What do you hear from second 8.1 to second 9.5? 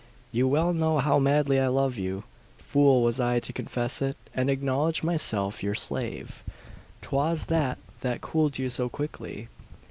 cooled you so quickly."